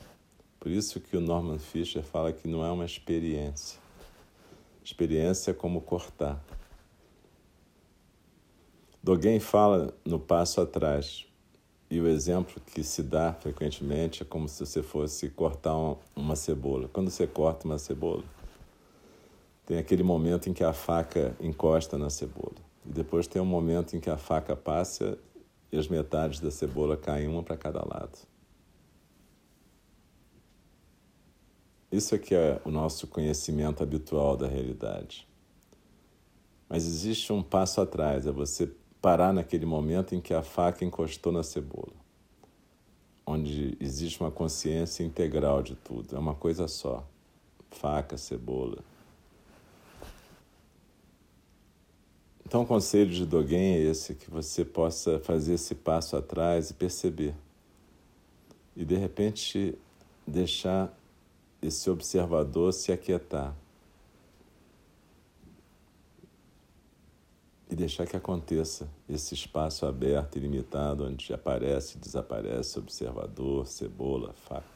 Por 0.58 0.70
isso 0.70 0.98
que 0.98 1.14
o 1.14 1.20
Norman 1.20 1.58
Fischer 1.58 2.02
fala 2.02 2.32
que 2.32 2.48
não 2.48 2.64
é 2.64 2.70
uma 2.70 2.86
experiência. 2.86 3.78
Experiência 4.82 5.50
é 5.50 5.54
como 5.54 5.82
cortar. 5.82 6.42
Dogen 9.02 9.38
fala 9.40 9.94
no 10.06 10.18
passo 10.18 10.58
atrás, 10.58 11.26
e 11.90 12.00
o 12.00 12.08
exemplo 12.08 12.62
que 12.72 12.82
se 12.82 13.02
dá 13.02 13.34
frequentemente 13.34 14.22
é 14.22 14.24
como 14.26 14.48
se 14.48 14.64
você 14.64 14.82
fosse 14.82 15.28
cortar 15.28 15.74
uma 16.16 16.34
cebola. 16.34 16.88
Quando 16.88 17.10
você 17.10 17.26
corta 17.26 17.66
uma 17.66 17.78
cebola, 17.78 18.24
tem 19.66 19.78
aquele 19.78 20.04
momento 20.04 20.48
em 20.48 20.52
que 20.52 20.62
a 20.62 20.72
faca 20.72 21.36
encosta 21.40 21.98
na 21.98 22.08
cebola. 22.08 22.54
E 22.86 22.92
depois 22.92 23.26
tem 23.26 23.42
um 23.42 23.46
momento 23.46 23.96
em 23.96 24.00
que 24.00 24.08
a 24.08 24.16
faca 24.16 24.54
passa 24.54 25.18
e 25.72 25.76
as 25.76 25.88
metades 25.88 26.38
da 26.38 26.52
cebola 26.52 26.96
caem 26.96 27.26
uma 27.26 27.42
para 27.42 27.56
cada 27.56 27.80
lado. 27.80 28.16
Isso 31.90 32.14
aqui 32.14 32.34
é 32.34 32.60
o 32.64 32.70
nosso 32.70 33.08
conhecimento 33.08 33.82
habitual 33.82 34.36
da 34.36 34.46
realidade. 34.46 35.26
Mas 36.68 36.86
existe 36.86 37.32
um 37.32 37.42
passo 37.42 37.80
atrás, 37.80 38.26
é 38.26 38.32
você 38.32 38.70
parar 39.00 39.32
naquele 39.32 39.66
momento 39.66 40.14
em 40.14 40.20
que 40.20 40.34
a 40.34 40.42
faca 40.42 40.84
encostou 40.84 41.32
na 41.32 41.42
cebola, 41.42 41.94
onde 43.24 43.76
existe 43.80 44.20
uma 44.20 44.30
consciência 44.30 45.04
integral 45.04 45.62
de 45.62 45.74
tudo, 45.74 46.14
é 46.14 46.18
uma 46.18 46.34
coisa 46.34 46.68
só: 46.68 47.04
faca, 47.70 48.16
cebola. 48.16 48.78
Então, 52.46 52.62
o 52.62 52.66
conselho 52.66 53.10
de 53.10 53.26
Dogen 53.26 53.74
é 53.74 53.80
esse: 53.80 54.14
que 54.14 54.30
você 54.30 54.64
possa 54.64 55.18
fazer 55.18 55.54
esse 55.54 55.74
passo 55.74 56.16
atrás 56.16 56.70
e 56.70 56.74
perceber. 56.74 57.34
E, 58.76 58.84
de 58.84 58.94
repente, 58.94 59.76
deixar 60.24 60.96
esse 61.60 61.90
observador 61.90 62.72
se 62.72 62.92
aquietar. 62.92 63.52
E 67.68 67.74
deixar 67.74 68.06
que 68.06 68.16
aconteça 68.16 68.88
esse 69.08 69.34
espaço 69.34 69.84
aberto 69.84 70.36
e 70.36 70.38
limitado 70.38 71.04
onde 71.04 71.34
aparece 71.34 71.96
e 71.96 72.00
desaparece 72.00 72.78
observador, 72.78 73.66
cebola, 73.66 74.32
faca. 74.34 74.75